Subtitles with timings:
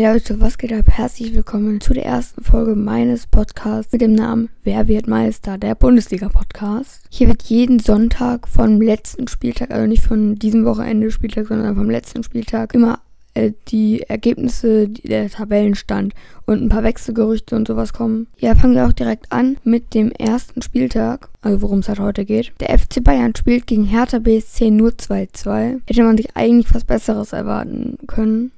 [0.00, 0.86] Hey Leute, was geht ab?
[0.88, 5.58] Herzlich willkommen zu der ersten Folge meines Podcasts mit dem Namen Wer wird Meister?
[5.58, 7.02] Der Bundesliga-Podcast.
[7.10, 11.90] Hier wird jeden Sonntag vom letzten Spieltag, also nicht von diesem Wochenende Spieltag, sondern vom
[11.90, 13.00] letzten Spieltag, immer
[13.34, 16.14] äh, die Ergebnisse, der Tabellenstand
[16.46, 18.26] und ein paar Wechselgerüchte und sowas kommen.
[18.38, 22.24] Ja, fangen wir auch direkt an mit dem ersten Spieltag, also worum es halt heute
[22.24, 22.52] geht.
[22.60, 25.82] Der FC Bayern spielt gegen Hertha BSC nur 2-2.
[25.86, 28.52] Hätte man sich eigentlich was Besseres erwarten können.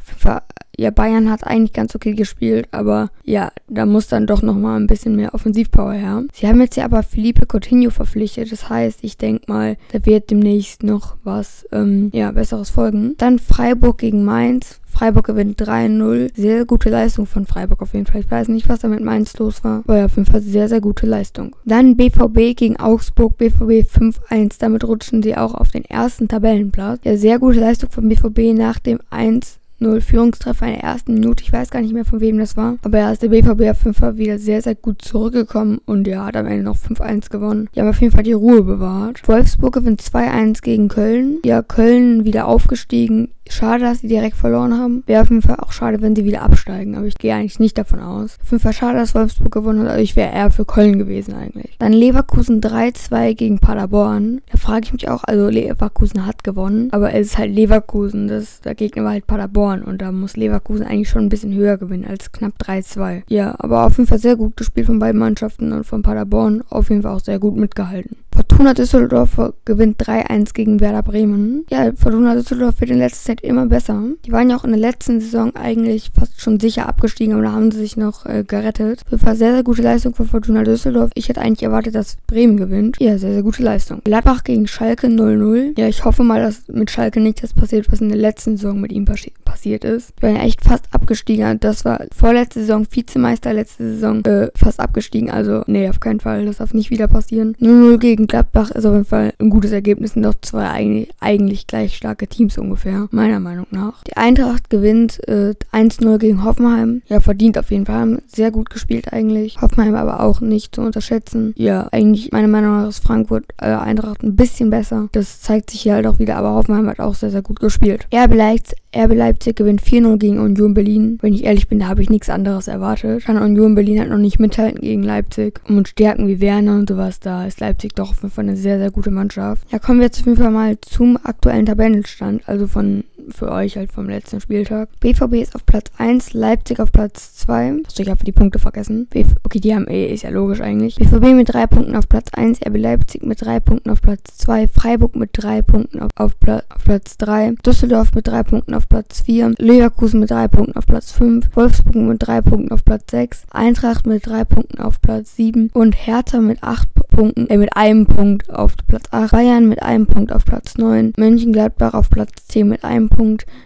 [0.78, 4.86] Ja, Bayern hat eigentlich ganz okay gespielt, aber ja, da muss dann doch nochmal ein
[4.86, 6.24] bisschen mehr Offensivpower her.
[6.32, 10.30] Sie haben jetzt ja aber Felipe Coutinho verpflichtet, das heißt, ich denke mal, da wird
[10.30, 13.14] demnächst noch was, ähm, ja, Besseres folgen.
[13.18, 14.78] Dann Freiburg gegen Mainz.
[14.84, 16.30] Freiburg gewinnt 3-0.
[16.36, 18.20] Sehr gute Leistung von Freiburg auf jeden Fall.
[18.20, 20.68] Ich weiß nicht, was da mit Mainz los war, aber ja, auf jeden Fall sehr,
[20.68, 21.56] sehr gute Leistung.
[21.64, 24.56] Dann BVB gegen Augsburg, BVB 5-1.
[24.58, 27.00] Damit rutschen sie auch auf den ersten Tabellenplatz.
[27.04, 31.42] Ja, sehr gute Leistung von BVB nach dem 1 0 Führungstreffer in der ersten Minute.
[31.42, 32.76] Ich weiß gar nicht mehr, von wem das war.
[32.82, 36.26] Aber ja, ist der BVB auf jeden Fall wieder sehr, sehr gut zurückgekommen und ja,
[36.26, 37.68] hat am Ende noch 5-1 gewonnen.
[37.74, 39.26] Die haben auf jeden Fall die Ruhe bewahrt.
[39.26, 41.38] Wolfsburg gewinnt 2-1 gegen Köln.
[41.44, 43.28] Ja, Köln wieder aufgestiegen.
[43.52, 45.02] Schade, dass sie direkt verloren haben.
[45.06, 46.96] Wäre auf jeden Fall auch schade, wenn sie wieder absteigen.
[46.96, 48.38] Aber ich gehe eigentlich nicht davon aus.
[48.42, 49.88] Auf jeden Fall schade, dass Wolfsburg gewonnen hat.
[49.88, 51.76] Also ich wäre eher für Köln gewesen eigentlich.
[51.78, 54.40] Dann Leverkusen 3-2 gegen Paderborn.
[54.50, 56.88] Da frage ich mich auch, also Leverkusen hat gewonnen.
[56.92, 58.28] Aber es ist halt Leverkusen.
[58.28, 59.82] Das, der Gegner war halt Paderborn.
[59.82, 63.22] Und da muss Leverkusen eigentlich schon ein bisschen höher gewinnen als knapp 3-2.
[63.28, 65.72] Ja, aber auf jeden Fall sehr gut gespielt von beiden Mannschaften.
[65.72, 68.16] Und von Paderborn auf jeden Fall auch sehr gut mitgehalten.
[68.34, 71.66] Fortuna Düsseldorf gewinnt 3-1 gegen Werder Bremen.
[71.70, 74.02] Ja, Fortuna Düsseldorf wird in letzter Zeit immer besser.
[74.24, 77.52] Die waren ja auch in der letzten Saison eigentlich fast schon sicher abgestiegen, aber da
[77.52, 79.02] haben sie sich noch äh, gerettet.
[79.10, 81.10] Das war sehr, sehr gute Leistung von Fortuna Düsseldorf.
[81.14, 82.96] Ich hätte eigentlich erwartet, dass Bremen gewinnt.
[83.00, 84.00] Ja, sehr, sehr gute Leistung.
[84.04, 85.78] Gladbach gegen Schalke 0-0.
[85.78, 88.80] Ja, ich hoffe mal, dass mit Schalke nicht das passiert, was in der letzten Saison
[88.80, 90.14] mit ihm passi passiert ist.
[90.18, 91.60] Die waren ja echt fast abgestiegen.
[91.60, 95.30] Das war vorletzte Saison Vizemeister, letzte Saison äh, fast abgestiegen.
[95.30, 96.46] Also, nee, auf keinen Fall.
[96.46, 97.54] Das darf nicht wieder passieren.
[97.60, 100.12] 0-0 gegen gegen Gladbach ist auf jeden Fall ein gutes Ergebnis.
[100.12, 104.04] Sind doch zwei eigentlich, eigentlich gleich starke Teams ungefähr, meiner Meinung nach.
[104.04, 107.02] Die Eintracht gewinnt äh, 1-0 gegen Hoffenheim.
[107.06, 108.22] Ja, verdient auf jeden Fall.
[108.26, 109.60] Sehr gut gespielt eigentlich.
[109.60, 111.52] Hoffenheim aber auch nicht zu unterschätzen.
[111.56, 115.08] Ja, eigentlich meiner Meinung nach ist Frankfurt äh, Eintracht ein bisschen besser.
[115.12, 116.36] Das zeigt sich hier halt auch wieder.
[116.36, 118.06] Aber Hoffenheim hat auch sehr, sehr gut gespielt.
[118.14, 121.18] RB Leipzig, RB Leipzig gewinnt 4-0 gegen Union Berlin.
[121.22, 123.24] Wenn ich ehrlich bin, da habe ich nichts anderes erwartet.
[123.24, 125.60] Kann Union Berlin halt noch nicht mithalten gegen Leipzig.
[125.68, 128.78] Und Stärken wie Werner und sowas, da ist Leipzig doch auf jeden Fall eine sehr,
[128.78, 129.66] sehr gute Mannschaft.
[129.70, 133.76] Ja, kommen wir jetzt auf jeden Fall mal zum aktuellen Tabellenstand, also von für euch
[133.76, 134.88] halt vom letzten Spieltag.
[135.00, 137.82] BVB ist auf Platz 1, Leipzig auf Platz 2.
[137.84, 139.06] Achso, ich habe die Punkte vergessen.
[139.08, 140.96] Bv okay, die haben eh, ist ja logisch eigentlich.
[140.96, 144.68] BVB mit 3 Punkten auf Platz 1, RB Leipzig mit 3 Punkten auf Platz 2,
[144.68, 148.88] Freiburg mit 3 Punkten auf, auf, Pla auf Platz 3, Düsseldorf mit 3 Punkten auf
[148.88, 153.10] Platz 4, Leverkusen mit 3 Punkten auf Platz 5, Wolfsburg mit 3 Punkten auf Platz
[153.10, 157.76] 6, Eintracht mit 3 Punkten auf Platz 7 und Hertha mit 8 Punkten, äh, mit
[157.76, 162.46] einem Punkt auf Platz 8, Bayern mit einem Punkt auf Platz 9, Mönchengladbach auf Platz
[162.48, 163.21] 10 mit einem Punkt,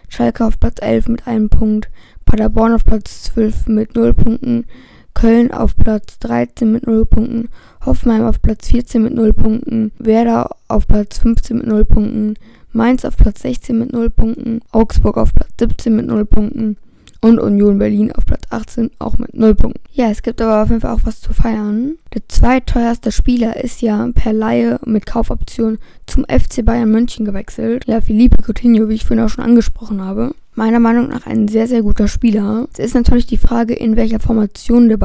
[0.09, 1.89] Schalke auf Platz 11 mit einem Punkt,
[2.25, 4.65] Paderborn auf Platz 12 mit 0 Punkten,
[5.13, 7.49] Köln auf Platz 13 mit 0 Punkten,
[7.85, 12.35] Hoffenheim auf Platz 14 mit 0 Punkten, Werder auf Platz 15 mit 0 Punkten,
[12.71, 16.77] Mainz auf Platz 16 mit 0 Punkten, Augsburg auf Platz 17 mit 0 Punkten,
[17.21, 19.81] und Union Berlin auf Platz 18 auch mit 0 Punkten.
[19.91, 21.97] Ja, es gibt aber auf jeden Fall auch was zu feiern.
[22.13, 27.85] Der zweiteuerste Spieler ist ja per Laie mit Kaufoption zum FC Bayern München gewechselt.
[27.87, 30.33] Ja, Felipe Coutinho, wie ich vorhin auch schon angesprochen habe.
[30.53, 32.67] Meiner Meinung nach ein sehr, sehr guter Spieler.
[32.73, 34.97] Es ist natürlich die Frage, in welcher Formation der,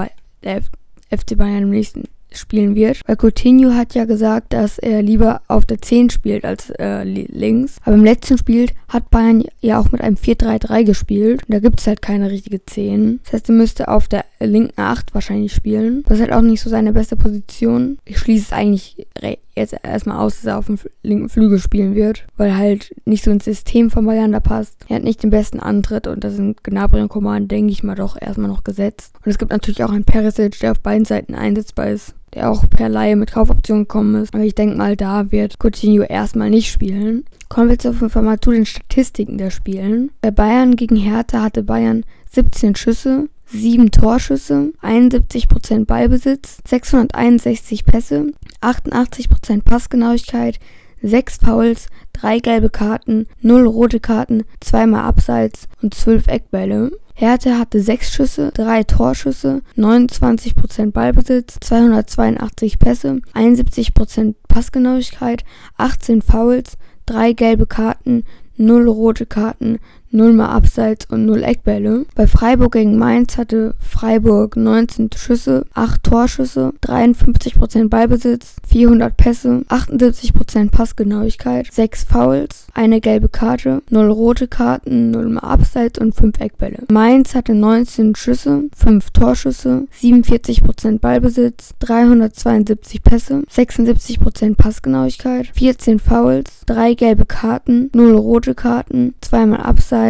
[0.42, 0.62] der
[1.10, 2.04] FC Bayern im nächsten
[2.36, 3.00] spielen wird.
[3.06, 7.76] Weil Coutinho hat ja gesagt, dass er lieber auf der 10 spielt als äh, links.
[7.84, 11.42] Aber im letzten Spiel hat Bayern ja auch mit einem 4-3-3 gespielt.
[11.46, 13.20] Und da gibt es halt keine richtige 10.
[13.24, 16.02] Das heißt, er müsste auf der linken 8 wahrscheinlich spielen.
[16.06, 17.98] Das ist halt auch nicht so seine beste Position.
[18.04, 19.06] Ich schließe es eigentlich
[19.54, 22.24] jetzt erstmal aus, dass er auf dem linken Flügel spielen wird.
[22.36, 24.76] Weil halt nicht so ins System von Bayern da passt.
[24.88, 27.94] Er hat nicht den besten Antritt und das sind Gnabry und Coman, denke ich mal,
[27.94, 29.14] doch erstmal noch gesetzt.
[29.24, 32.68] Und es gibt natürlich auch einen Perisic, der auf beiden Seiten einsetzbar ist der auch
[32.68, 34.34] per Laie mit Kaufoption gekommen ist.
[34.34, 37.24] Aber ich denke mal, da wird Coutinho erstmal nicht spielen.
[37.48, 40.10] Kommen wir jetzt auf jeden Fall mal zu den Statistiken der Spielen.
[40.20, 48.32] Bei Bayern gegen Hertha hatte Bayern 17 Schüsse, 7 Torschüsse, 71% Ballbesitz, 661 Pässe,
[48.62, 50.58] 88% Passgenauigkeit,
[51.02, 56.92] 6 Fouls, 3 gelbe Karten, 0 rote Karten, 2 mal Abseits und 12 Eckbälle.
[57.14, 65.44] Hertha hatte 6 Schüsse, 3 Torschüsse, 29% Ballbesitz, 282 Pässe, 71% Passgenauigkeit,
[65.76, 68.24] 18 Fouls, 3 gelbe Karten,
[68.56, 69.78] 0 rote Karten,
[70.12, 72.04] 0 mal Abseits und 0 Eckbälle.
[72.14, 80.70] Bei Freiburg gegen Mainz hatte Freiburg 19 Schüsse, 8 Torschüsse, 53% Ballbesitz, 400 Pässe, 78%
[80.70, 86.84] Passgenauigkeit, 6 Fouls, eine gelbe Karte, 0 rote Karten, 0 mal Abseits und 5 Eckbälle.
[86.90, 96.94] Mainz hatte 19 Schüsse, 5 Torschüsse, 47% Ballbesitz, 372 Pässe, 76% Passgenauigkeit, 14 Fouls, 3
[96.94, 100.01] gelbe Karten, 0 rote Karten, 2 mal Abseits,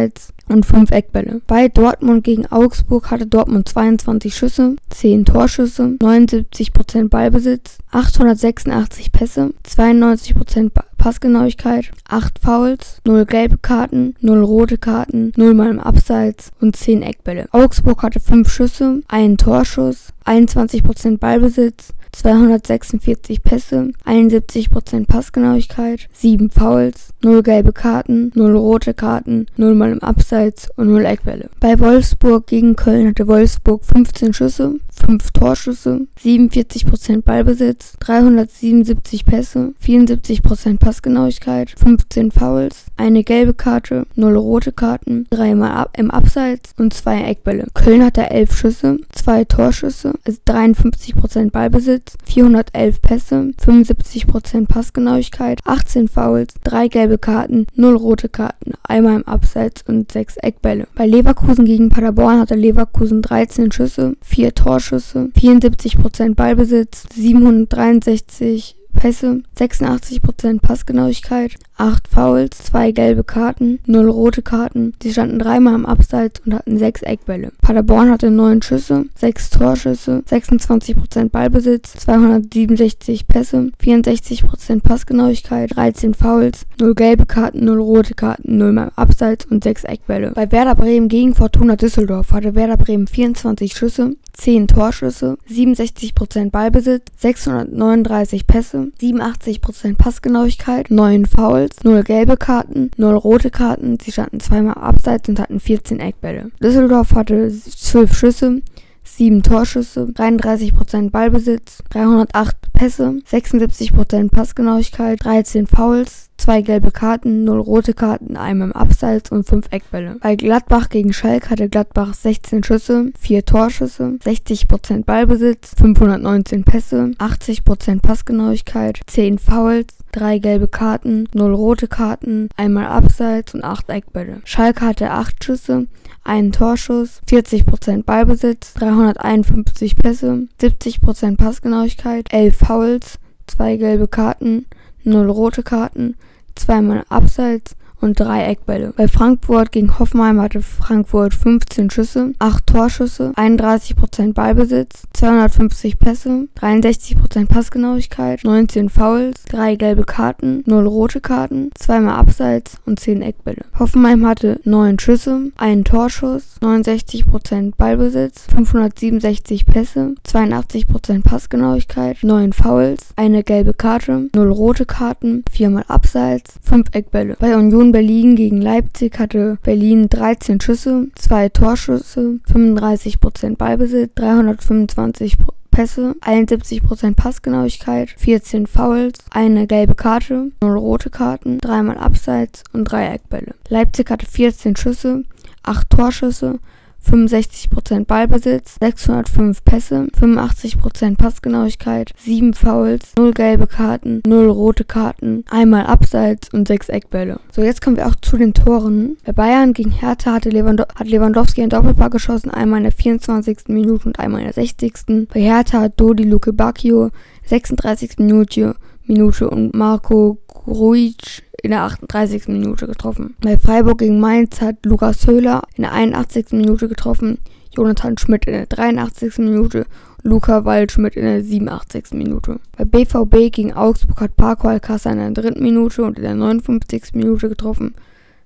[0.49, 1.41] und 5 Eckbälle.
[1.47, 10.71] Bei Dortmund gegen Augsburg hatte Dortmund 22 Schüsse, 10 Torschüsse, 79% Ballbesitz, 886 Pässe, 92%
[10.97, 17.01] Passgenauigkeit, 8 Fouls, 0 gelbe Karten, 0 rote Karten, 0 mal im Abseits und 10
[17.01, 17.47] Eckbälle.
[17.51, 27.43] Augsburg hatte 5 Schüsse, 1 Torschuss, 21% Ballbesitz, 246 Pässe, 71% Passgenauigkeit, 7 Fouls, 0
[27.43, 31.49] gelbe Karten, 0 rote Karten, 0 mal im Abseits und 0 Eckbälle.
[31.59, 34.75] Bei Wolfsburg gegen Köln hatte Wolfsburg 15 Schüsse,
[35.05, 44.71] 5 Torschüsse, 47% Ballbesitz, 377 Pässe, 74% Passgenauigkeit, 15 Fouls, eine gelbe Karte, 0 rote
[44.71, 47.67] Karten, 3 mal im Abseits und 2 Eckbälle.
[47.73, 56.07] Köln hatte 11 Schüsse, 2 Torschüsse, also 53% Ballbesitz, Ballbesitz, 411 Pässe, 75% Passgenauigkeit, 18
[56.07, 60.87] Fouls, 3 gelbe Karten, 0 rote Karten, einmal im Abseits und 6 Eckbälle.
[60.95, 70.61] Bei Leverkusen gegen Paderborn hatte Leverkusen 13 Schüsse, 4 Torschüsse, 74% Ballbesitz, 763 Pässe, 86%
[70.61, 74.93] Passgenauigkeit, 8 Fouls, 2 gelbe Karten, 0 rote Karten.
[75.01, 77.51] Sie standen dreimal im Abseits und hatten 6 Eckbälle.
[77.61, 86.93] Paderborn hatte 9 Schüsse, 6 Torschüsse, 26% Ballbesitz, 267 Pässe, 64% Passgenauigkeit, 13 Fouls, 0
[86.93, 90.31] gelbe Karten, 0 rote Karten, 0 mal im Abseits und 6 Eckbälle.
[90.35, 97.05] Bei Werder Bremen gegen Fortuna Düsseldorf hatte Werder Bremen 24 Schüsse, 10 Torschüsse, 67% Ballbesitz,
[97.17, 104.75] 639 Pässe, 87% Passgenauigkeit, 9 Fouls, 0 gelbe Karten, 0 rote Karten, sie standen zweimal
[104.75, 106.51] abseits und hatten 14 Eckbälle.
[106.61, 108.61] Düsseldorf hatte 12 Schüsse,
[109.03, 117.93] 7 Torschüsse, 33% Ballbesitz, 308 Pässe, 76% Passgenauigkeit, 13 Fouls, 2 gelbe Karten, 0 rote
[117.93, 120.17] Karten, einmal im Abseits und 5 Eckbälle.
[120.19, 128.01] Bei Gladbach gegen Schalke hatte Gladbach 16 Schüsse, 4 Torschüsse, 60% Ballbesitz, 519 Pässe, 80%
[128.01, 134.41] Passgenauigkeit, 10 Fouls, 3 gelbe Karten, 0 rote Karten, einmal Abseits und 8 Eckbälle.
[134.43, 135.87] Schalke hatte 8 Schüsse,
[136.25, 143.17] einen Torschuss, 40% Ballbesitz, 351 Pässe, 70% Passgenauigkeit, 11 Fouls,
[143.47, 144.65] 2 gelbe Karten,
[145.05, 146.15] 0 rote Karten,
[146.55, 148.93] zweimal Abseits und drei Eckbälle.
[148.95, 157.47] Bei Frankfurt gegen Hoffenheim hatte Frankfurt 15 Schüsse, 8 Torschüsse, 31% Ballbesitz, 250 Pässe, 63%
[157.47, 163.63] Passgenauigkeit, 19 Fouls, 3 gelbe Karten, 0 rote Karten, zweimal Abseits und 10 Eckbälle.
[163.79, 173.43] Hoffenheim hatte 9 Schüsse, 1 Torschuss, 69% Ballbesitz, 567 Pässe, 82% Passgenauigkeit, 9 Fouls, eine
[173.43, 177.37] gelbe Karte, 0 rote Karten, 4 mal Abseits, 5 Eckbälle.
[177.39, 185.37] Bei Union Berlin gegen Leipzig hatte Berlin 13 Schüsse, 2 Torschüsse, 35% Ballbesitz, 325
[185.69, 192.85] Pässe, 71% Passgenauigkeit, 14 Fouls, eine gelbe Karte, 0 rote Karten, 3 mal Abseits und
[192.85, 193.53] 3 Eckbälle.
[193.69, 195.23] Leipzig hatte 14 Schüsse,
[195.61, 196.57] 8 Torschüsse,
[197.03, 205.85] 65% Ballbesitz, 605 Pässe, 85% Passgenauigkeit, 7 Fouls, 0 gelbe Karten, 0 rote Karten, einmal
[205.85, 207.39] Abseits und 6 Eckbälle.
[207.51, 209.17] So, jetzt kommen wir auch zu den Toren.
[209.25, 213.67] Bei Bayern gegen Hertha hatte Lewand hat Lewandowski ein Doppelpack geschossen, einmal in der 24.
[213.67, 215.27] Minute und einmal in der 60.
[215.33, 217.09] Bei Hertha hat Dodi Luke Bacchio
[217.45, 218.19] 36.
[218.19, 222.47] Minute, Minute und Marco Grujic in der 38.
[222.47, 223.35] Minute getroffen.
[223.41, 226.51] Bei Freiburg gegen Mainz hat Lukas Höhler in der 81.
[226.51, 227.39] Minute getroffen,
[227.71, 229.39] Jonathan Schmidt in der 83.
[229.39, 229.85] Minute
[230.23, 232.13] Luca Waldschmidt in der 87.
[232.13, 232.59] Minute.
[232.77, 235.59] Bei BVB gegen Augsburg hat Paco Alcázar in der 3.
[235.59, 237.13] Minute und in der 59.
[237.13, 237.93] Minute getroffen,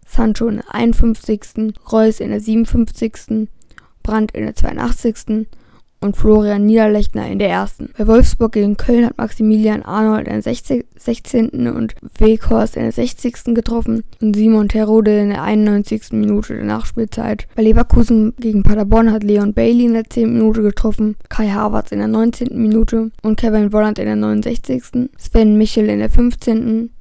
[0.07, 3.47] Sancho in der 51., Reus in der 57.,
[4.01, 5.47] Brandt in der 82.,
[5.99, 7.89] und Florian Niederlechner in der ersten.
[7.97, 10.53] Bei Wolfsburg gegen Köln hat Maximilian Arnold in der
[10.95, 11.67] 16.
[11.67, 13.55] und Weghorst in der 60.
[13.55, 16.11] getroffen und Simon Terode in der 91.
[16.11, 17.47] Minute der Nachspielzeit.
[17.55, 20.33] Bei Leverkusen gegen Paderborn hat Leon Bailey in der 10.
[20.33, 22.49] Minute getroffen, Kai Havertz in der 19.
[22.61, 25.09] Minute und Kevin Volland in der 69.
[25.17, 26.91] Sven Michel in der 15.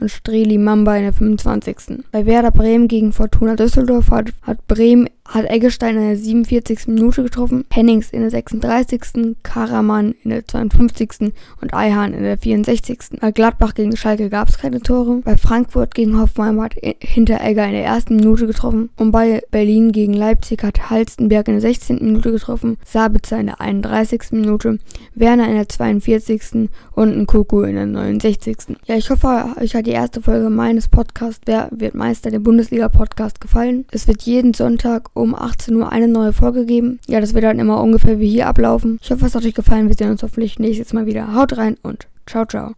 [0.00, 2.04] und Streli Mamba in der 25.
[2.10, 6.88] Bei Werder Bremen gegen Fortuna Düsseldorf hat, hat Bremen hat Eggestein in der 47.
[6.88, 11.32] Minute getroffen, Hennings in der 36., Karaman in der 52.
[11.60, 13.20] und Eihan in der 64.
[13.20, 15.20] Bei Gladbach gegen Schalke gab es keine Tore.
[15.24, 20.12] Bei Frankfurt gegen Hoffenheim hat Hinteregger in der ersten Minute getroffen und bei Berlin gegen
[20.12, 21.98] Leipzig hat Halstenberg in der 16.
[22.04, 24.32] Minute getroffen, Sabitzer in der 31.
[24.32, 24.78] Minute,
[25.14, 26.68] Werner in der 42.
[26.92, 28.76] und Nkoku in der 69.
[28.86, 33.40] Ja, ich hoffe, euch hat die erste Folge meines Podcasts Wer wird Meister, der Bundesliga-Podcast
[33.40, 33.84] gefallen.
[33.92, 36.98] Es wird jeden Sonntag um 18 Uhr eine neue Folge geben.
[37.06, 38.98] Ja, das wird dann immer ungefähr wie hier ablaufen.
[39.02, 39.88] Ich hoffe, es hat euch gefallen.
[39.88, 41.34] Wir sehen uns hoffentlich nächstes Mal wieder.
[41.34, 42.74] Haut rein und ciao, ciao.